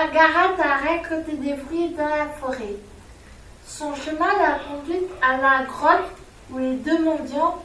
[0.00, 2.76] Margaret a récolté des fruits dans la forêt.
[3.66, 6.10] Son chemin l'a conduite à la grotte
[6.50, 7.62] où les deux mendiants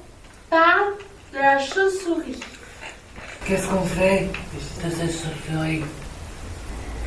[0.49, 0.95] parlent
[1.31, 2.41] de la chauve-souris.
[3.47, 4.27] Qu'est-ce qu'on fait
[4.83, 5.83] de cette chauve-souris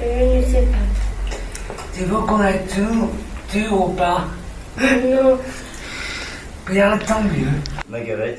[0.00, 1.74] Je ne sais pas.
[1.95, 2.86] Tu veux qu'on la tue,
[3.50, 4.24] tue ou pas
[4.80, 5.38] Non.
[6.70, 7.52] Bien, tant mieux.
[7.86, 8.38] Margaret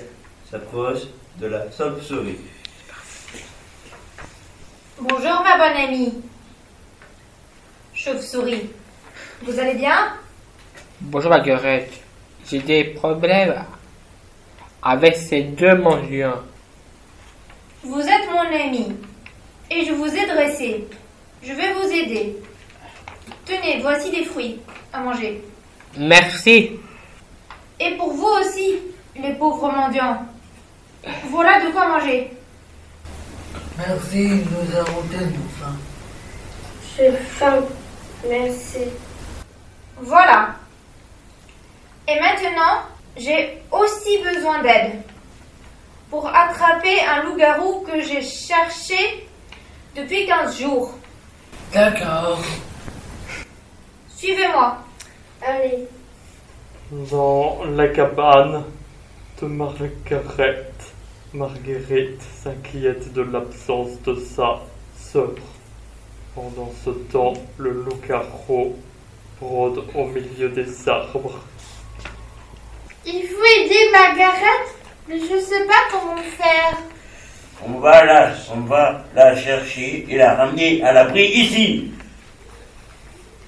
[0.49, 1.03] s'approche
[1.37, 2.39] de la chauve-souris.
[4.99, 6.24] Bonjour ma bonne amie.
[8.01, 8.69] Chauve-souris.
[9.41, 10.13] Vous allez bien?
[11.01, 11.91] Bonjour Marguerite.
[12.49, 13.65] J'ai des problèmes
[14.81, 16.39] avec ces deux mendiants.
[17.83, 18.95] Vous êtes mon ami
[19.69, 20.87] et je vous ai dressé.
[21.43, 22.37] Je vais vous aider.
[23.45, 24.61] Tenez, voici des fruits
[24.93, 25.43] à manger.
[25.97, 26.79] Merci.
[27.81, 28.77] Et pour vous aussi,
[29.21, 30.25] les pauvres mendiants.
[31.25, 32.31] Voilà de quoi manger.
[33.77, 35.75] Merci, nous avons tellement faim.
[36.95, 37.61] J'ai faim.
[38.28, 38.86] Merci.
[40.02, 40.56] Voilà.
[42.08, 42.84] Et maintenant,
[43.16, 45.02] j'ai aussi besoin d'aide
[46.09, 49.28] pour attraper un loup-garou que j'ai cherché
[49.95, 50.94] depuis 15 jours.
[51.73, 52.40] D'accord.
[54.16, 54.78] Suivez-moi.
[55.45, 55.88] Allez.
[56.92, 58.64] Dans la cabane
[59.40, 60.94] de Marguerite,
[61.34, 64.59] Marguerite s'inquiète de l'absence de sa
[64.97, 65.36] sœur.
[66.35, 68.75] Pendant ce temps, le loup-garou
[69.41, 71.39] rôde au milieu des arbres.
[73.05, 74.66] Il faut aider Margaret,
[75.07, 76.77] mais je ne sais pas comment faire.
[77.67, 81.91] On va la, on va la chercher et la ramener à l'abri ici.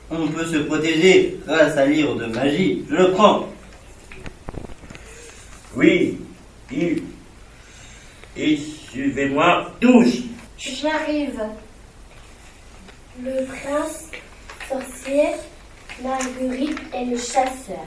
[0.10, 2.84] On peut se protéger grâce à livre de magie.
[2.90, 3.48] Je le prends.
[5.76, 6.20] Oui,
[6.72, 7.04] il.
[8.36, 10.24] Et suivez-moi tous.
[10.58, 11.42] J'arrive.
[13.20, 14.10] Le prince
[14.70, 15.32] sorcier,
[16.02, 17.86] Marguerite et le chasseur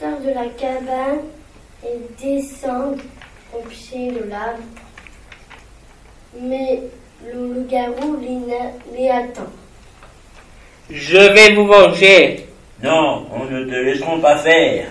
[0.00, 1.20] sortent de la cabane
[1.84, 3.02] et descendent
[3.54, 4.62] au pied de l'arbre.
[6.40, 6.80] Mais
[7.24, 8.16] le loup-garou
[8.96, 9.52] les, attend.
[10.90, 12.46] Je vais vous venger.
[12.82, 14.88] Non, on ne te laisseront pas faire.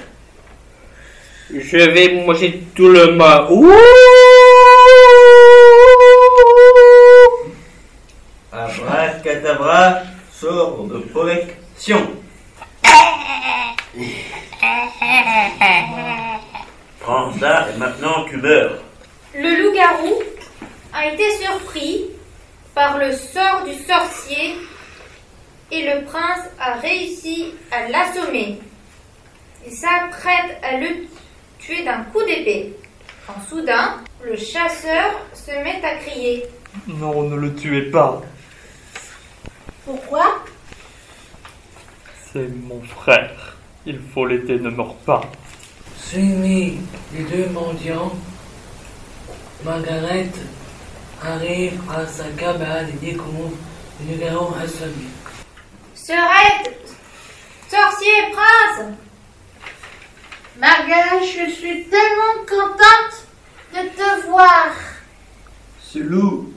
[1.49, 3.47] Je vais vous manger tout le monde.
[3.49, 4.34] Ouh
[9.75, 11.99] Abracadabra, sort de protection.
[17.01, 18.79] Prends ça et maintenant tu meurs.
[19.33, 20.23] Le loup-garou
[20.93, 22.05] a été surpris
[22.73, 24.55] par le sort du sorcier
[25.71, 28.59] et le prince a réussi à l'assommer.
[29.67, 31.07] Il s'apprête à le
[31.59, 32.73] tuer d'un coup d'épée.
[33.27, 36.45] Quand soudain, le chasseur se met à crier.
[36.87, 38.21] Non, ne le tuez pas.
[39.85, 40.43] Pourquoi?
[42.33, 43.55] C'est mon frère.
[43.85, 45.21] Il faut l'aider, ne meurt pas.
[45.95, 46.79] Suivi
[47.13, 48.11] les deux mendiants,
[49.63, 50.31] Margaret
[51.23, 53.51] arrive à sa cabane et découvre
[54.09, 55.07] le garou assommé.
[55.93, 56.77] Serait
[57.69, 58.87] sorcier prince
[60.59, 63.27] Margaret, je suis tellement contente
[63.73, 64.71] de te voir.
[65.79, 66.53] Ce loup,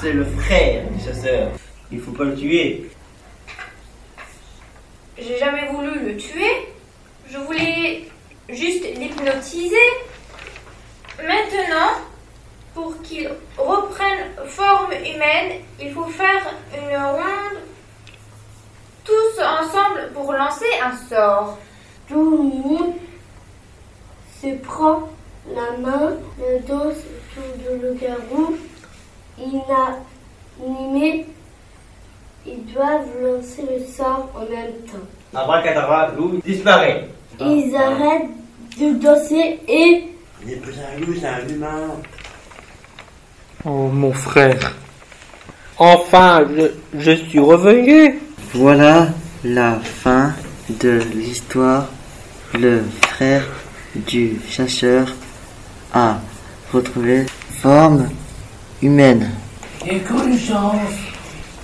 [0.00, 1.50] c'est le frère du chasseur.
[1.92, 2.90] Il faut pas le tuer.
[5.18, 6.68] J'ai jamais voulu le tuer.
[7.28, 8.08] Je voulais
[8.48, 9.76] juste l'hypnotiser.
[11.18, 11.98] Maintenant,
[12.74, 17.60] pour qu'il reprenne forme humaine, il faut faire une ronde
[19.04, 21.58] tous ensemble pour lancer un sort.
[22.08, 22.94] Tout le monde
[24.40, 25.08] se prend
[25.48, 28.56] la main, le dos autour de le garou.
[29.38, 31.26] Inanimé,
[32.46, 35.38] ils doivent lancer le sort en même temps.
[35.38, 37.08] Abracadabra, loup disparaît.
[37.40, 38.30] Ils arrêtent
[38.78, 40.04] de danser et
[40.42, 41.90] Il n'est pas un loup, c'est un humain.
[43.64, 44.74] Oh, mon frère.
[45.78, 48.18] Enfin, je, je suis revenu.
[48.54, 49.08] Voilà
[49.44, 50.32] la fin
[50.68, 51.86] de l'histoire.
[52.54, 53.46] Le frère
[53.94, 55.06] du chasseur
[55.92, 56.18] a
[56.72, 57.26] retrouvé
[57.60, 58.08] forme
[58.82, 59.30] humaine.
[59.86, 60.00] Et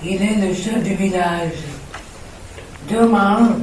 [0.03, 1.63] il est le chef du village.
[2.89, 3.57] Demain,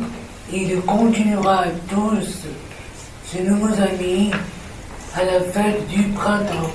[0.53, 2.45] il continuera tous
[3.27, 4.31] ses nouveaux amis
[5.15, 6.73] à la fête du printemps.